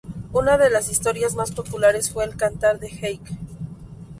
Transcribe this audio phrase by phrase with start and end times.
[0.33, 3.37] Una de las historias más populares fue el "Cantar de Heike".